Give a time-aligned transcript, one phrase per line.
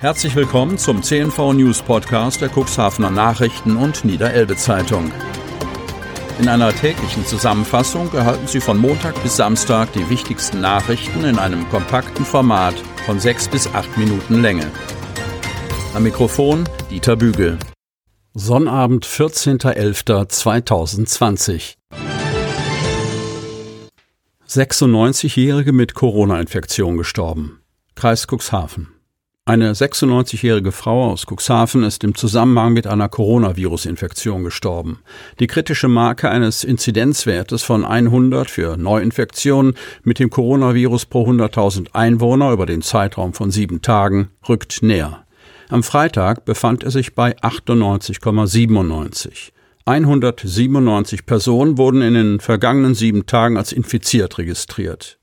[0.00, 5.12] Herzlich willkommen zum CNV News Podcast der Cuxhavener Nachrichten und Niederelbe Zeitung.
[6.38, 11.68] In einer täglichen Zusammenfassung erhalten Sie von Montag bis Samstag die wichtigsten Nachrichten in einem
[11.68, 14.70] kompakten Format von sechs bis acht Minuten Länge.
[15.92, 17.58] Am Mikrofon Dieter Bügel.
[18.32, 21.74] Sonnabend, 14.11.2020.
[24.48, 27.60] 96-Jährige mit Corona-Infektion gestorben.
[27.96, 28.99] Kreis Cuxhaven.
[29.50, 35.00] Eine 96-jährige Frau aus Cuxhaven ist im Zusammenhang mit einer Coronavirus-Infektion gestorben.
[35.40, 42.52] Die kritische Marke eines Inzidenzwertes von 100 für Neuinfektionen mit dem Coronavirus pro 100.000 Einwohner
[42.52, 45.24] über den Zeitraum von sieben Tagen rückt näher.
[45.68, 49.50] Am Freitag befand er sich bei 98,97.
[49.84, 55.18] 197 Personen wurden in den vergangenen sieben Tagen als infiziert registriert.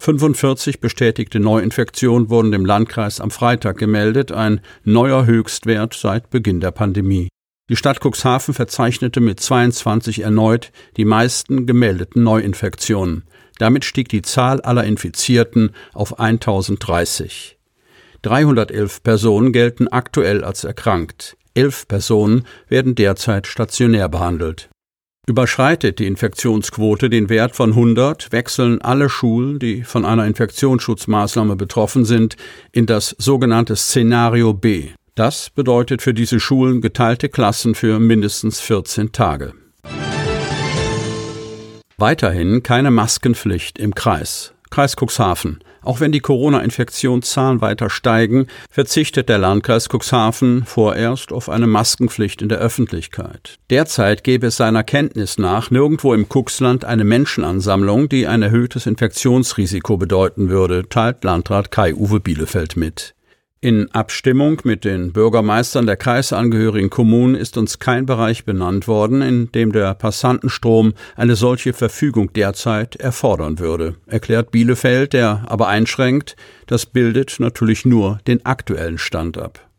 [0.00, 6.70] 45 bestätigte Neuinfektionen wurden dem Landkreis am Freitag gemeldet, ein neuer Höchstwert seit Beginn der
[6.70, 7.28] Pandemie.
[7.68, 13.24] Die Stadt Cuxhaven verzeichnete mit 22 erneut die meisten gemeldeten Neuinfektionen.
[13.58, 17.58] Damit stieg die Zahl aller Infizierten auf 1030.
[18.22, 21.36] 311 Personen gelten aktuell als erkrankt.
[21.52, 24.70] Elf Personen werden derzeit stationär behandelt.
[25.26, 32.04] Überschreitet die Infektionsquote den Wert von 100, wechseln alle Schulen, die von einer Infektionsschutzmaßnahme betroffen
[32.04, 32.36] sind,
[32.72, 34.88] in das sogenannte Szenario B.
[35.14, 39.52] Das bedeutet für diese Schulen geteilte Klassen für mindestens 14 Tage.
[41.98, 44.54] Weiterhin keine Maskenpflicht im Kreis.
[44.70, 45.60] Kreis Cuxhaven.
[45.82, 52.48] Auch wenn die Corona-Infektionszahlen weiter steigen, verzichtet der Landkreis Cuxhaven vorerst auf eine Maskenpflicht in
[52.48, 53.58] der Öffentlichkeit.
[53.70, 59.96] Derzeit gäbe es seiner Kenntnis nach nirgendwo im Cuxland eine Menschenansammlung, die ein erhöhtes Infektionsrisiko
[59.96, 63.14] bedeuten würde, teilt Landrat Kai-Uwe Bielefeld mit.
[63.62, 69.52] In Abstimmung mit den Bürgermeistern der kreisangehörigen Kommunen ist uns kein Bereich benannt worden, in
[69.52, 76.36] dem der Passantenstrom eine solche Verfügung derzeit erfordern würde, erklärt Bielefeld, der aber einschränkt,
[76.68, 79.69] das bildet natürlich nur den aktuellen Stand ab.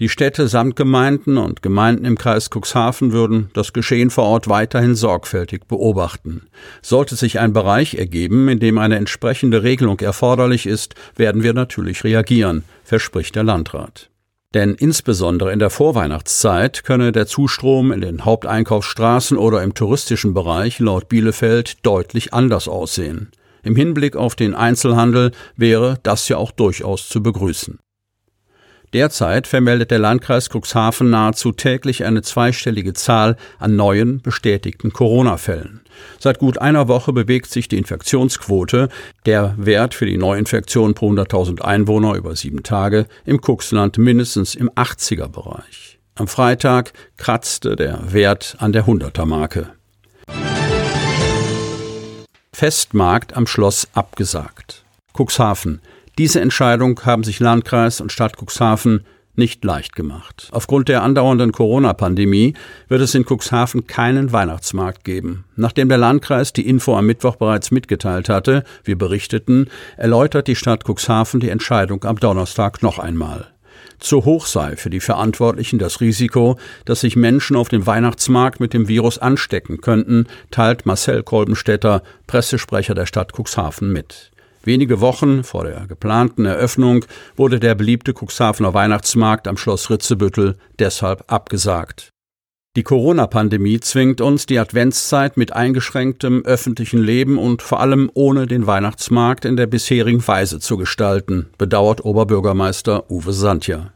[0.00, 4.94] Die Städte samt Gemeinden und Gemeinden im Kreis Cuxhaven würden das Geschehen vor Ort weiterhin
[4.94, 6.46] sorgfältig beobachten.
[6.82, 12.04] Sollte sich ein Bereich ergeben, in dem eine entsprechende Regelung erforderlich ist, werden wir natürlich
[12.04, 14.08] reagieren, verspricht der Landrat.
[14.54, 20.78] Denn insbesondere in der Vorweihnachtszeit könne der Zustrom in den Haupteinkaufsstraßen oder im touristischen Bereich
[20.78, 23.32] laut Bielefeld deutlich anders aussehen.
[23.64, 27.80] Im Hinblick auf den Einzelhandel wäre das ja auch durchaus zu begrüßen.
[28.94, 35.82] Derzeit vermeldet der Landkreis Cuxhaven nahezu täglich eine zweistellige Zahl an neuen bestätigten Corona-Fällen.
[36.18, 38.88] Seit gut einer Woche bewegt sich die Infektionsquote,
[39.26, 44.70] der Wert für die Neuinfektion pro 100.000 Einwohner über sieben Tage, im Cuxland mindestens im
[44.70, 45.98] 80er-Bereich.
[46.14, 49.68] Am Freitag kratzte der Wert an der 100er-Marke.
[52.52, 54.84] Festmarkt am Schloss abgesagt.
[55.16, 55.80] Cuxhaven.
[56.18, 59.04] Diese Entscheidung haben sich Landkreis und Stadt Cuxhaven
[59.36, 60.48] nicht leicht gemacht.
[60.50, 62.54] Aufgrund der andauernden Corona-Pandemie
[62.88, 65.44] wird es in Cuxhaven keinen Weihnachtsmarkt geben.
[65.54, 70.82] Nachdem der Landkreis die Info am Mittwoch bereits mitgeteilt hatte, wir berichteten, erläutert die Stadt
[70.84, 73.46] Cuxhaven die Entscheidung am Donnerstag noch einmal.
[74.00, 78.74] Zu hoch sei für die Verantwortlichen das Risiko, dass sich Menschen auf dem Weihnachtsmarkt mit
[78.74, 84.32] dem Virus anstecken könnten, teilt Marcel Kolbenstädter, Pressesprecher der Stadt Cuxhaven mit.
[84.68, 87.06] Wenige Wochen vor der geplanten Eröffnung
[87.36, 92.10] wurde der beliebte Cuxhavener Weihnachtsmarkt am Schloss Ritzebüttel deshalb abgesagt.
[92.76, 98.66] Die Corona-Pandemie zwingt uns, die Adventszeit mit eingeschränktem öffentlichen Leben und vor allem ohne den
[98.66, 103.94] Weihnachtsmarkt in der bisherigen Weise zu gestalten, bedauert Oberbürgermeister Uwe Santja.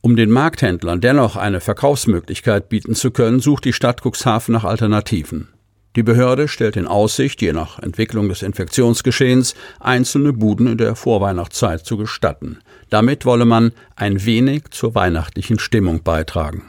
[0.00, 5.53] Um den Markthändlern dennoch eine Verkaufsmöglichkeit bieten zu können, sucht die Stadt Cuxhaven nach Alternativen.
[5.96, 11.86] Die Behörde stellt in Aussicht, je nach Entwicklung des Infektionsgeschehens, einzelne Buden in der Vorweihnachtszeit
[11.86, 12.58] zu gestatten.
[12.90, 16.64] Damit wolle man ein wenig zur weihnachtlichen Stimmung beitragen.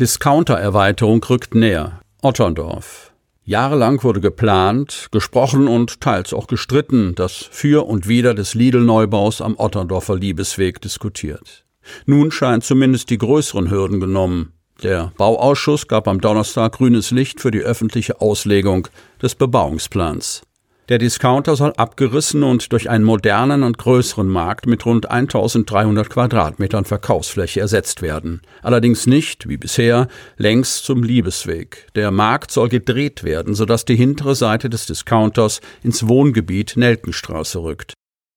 [0.00, 2.00] Discounter-Erweiterung rückt näher.
[2.22, 3.12] Otterndorf.
[3.44, 9.54] Jahrelang wurde geplant, gesprochen und teils auch gestritten, das Für und Wider des Lidl-Neubaus am
[9.56, 11.64] Otterndorfer Liebesweg diskutiert.
[12.06, 14.54] Nun scheint zumindest die größeren Hürden genommen.
[14.82, 18.88] Der Bauausschuss gab am Donnerstag grünes Licht für die öffentliche Auslegung
[19.22, 20.42] des Bebauungsplans.
[20.90, 26.84] Der Discounter soll abgerissen und durch einen modernen und größeren Markt mit rund 1300 Quadratmetern
[26.84, 28.42] Verkaufsfläche ersetzt werden.
[28.62, 31.86] Allerdings nicht, wie bisher, längs zum Liebesweg.
[31.94, 37.94] Der Markt soll gedreht werden, sodass die hintere Seite des Discounters ins Wohngebiet Nelkenstraße rückt.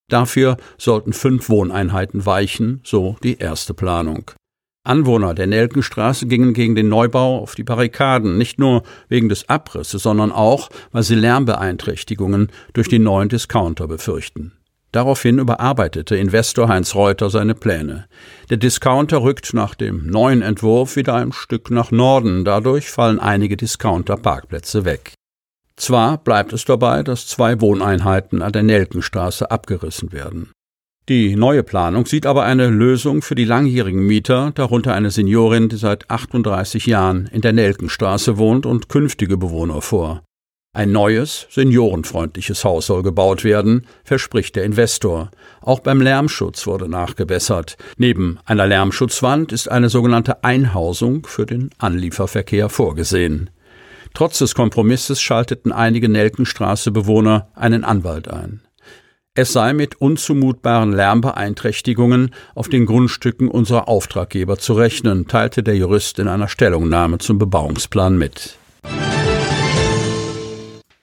[0.08, 4.30] Dafür sollten fünf Wohneinheiten weichen, so die erste Planung.
[4.88, 10.02] Anwohner der Nelkenstraße gingen gegen den Neubau auf die Barrikaden, nicht nur wegen des Abrisses,
[10.02, 14.52] sondern auch, weil sie Lärmbeeinträchtigungen durch die neuen Discounter befürchten.
[14.92, 18.06] Daraufhin überarbeitete Investor Heinz Reuter seine Pläne.
[18.48, 23.56] Der Discounter rückt nach dem neuen Entwurf wieder ein Stück nach Norden, dadurch fallen einige
[23.58, 25.12] Discounter-Parkplätze weg.
[25.76, 30.50] Zwar bleibt es dabei, dass zwei Wohneinheiten an der Nelkenstraße abgerissen werden.
[31.08, 35.76] Die neue Planung sieht aber eine Lösung für die langjährigen Mieter, darunter eine Seniorin, die
[35.76, 40.22] seit 38 Jahren in der Nelkenstraße wohnt und künftige Bewohner vor.
[40.74, 45.30] Ein neues, seniorenfreundliches Haus soll gebaut werden, verspricht der Investor.
[45.62, 47.78] Auch beim Lärmschutz wurde nachgebessert.
[47.96, 53.48] Neben einer Lärmschutzwand ist eine sogenannte Einhausung für den Anlieferverkehr vorgesehen.
[54.12, 58.60] Trotz des Kompromisses schalteten einige Nelkenstraße-Bewohner einen Anwalt ein.
[59.40, 66.18] Es sei mit unzumutbaren Lärmbeeinträchtigungen auf den Grundstücken unserer Auftraggeber zu rechnen, teilte der Jurist
[66.18, 68.58] in einer Stellungnahme zum Bebauungsplan mit.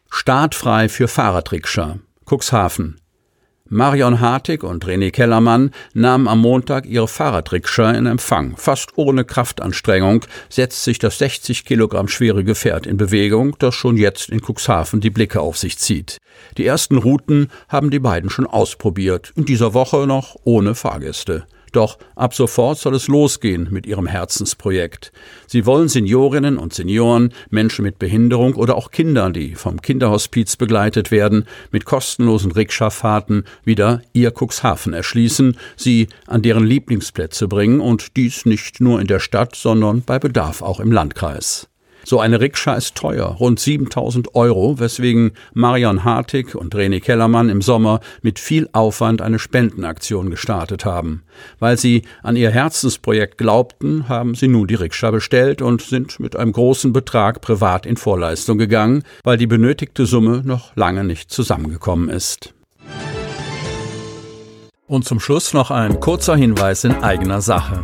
[0.10, 2.00] Startfrei für Fahrradrikscha.
[2.30, 2.98] Cuxhaven.
[3.68, 8.56] Marion Hartig und René Kellermann nahmen am Montag ihre Fahrradrikscha in Empfang.
[8.58, 14.30] Fast ohne Kraftanstrengung setzt sich das 60 Kilogramm schwere Gefährt in Bewegung, das schon jetzt
[14.30, 16.18] in Cuxhaven die Blicke auf sich zieht.
[16.60, 21.48] Die ersten Routen haben die beiden schon ausprobiert, in dieser Woche noch ohne Fahrgäste.
[21.76, 25.12] Doch ab sofort soll es losgehen mit ihrem Herzensprojekt.
[25.46, 31.12] Sie wollen Seniorinnen und Senioren, Menschen mit Behinderung oder auch Kindern, die vom Kinderhospiz begleitet
[31.12, 38.46] werden, mit kostenlosen Rikscha-Fahrten wieder ihr Cuxhaven erschließen, sie an deren Lieblingsplätze bringen und dies
[38.46, 41.68] nicht nur in der Stadt, sondern bei Bedarf auch im Landkreis.
[42.08, 47.64] So eine Rikscha ist teuer, rund 7000 Euro, weswegen Marion Hartig und René Kellermann im
[47.64, 51.24] Sommer mit viel Aufwand eine Spendenaktion gestartet haben.
[51.58, 56.36] Weil sie an ihr Herzensprojekt glaubten, haben sie nun die Rikscha bestellt und sind mit
[56.36, 62.10] einem großen Betrag privat in Vorleistung gegangen, weil die benötigte Summe noch lange nicht zusammengekommen
[62.10, 62.54] ist.
[64.86, 67.84] Und zum Schluss noch ein kurzer Hinweis in eigener Sache.